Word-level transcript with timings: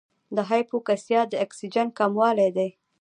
د 0.35 0.37
هایپوکسیا 0.49 1.21
د 1.27 1.33
اکسیجن 1.45 1.87
کموالی 1.99 2.49
دی. 2.57 2.69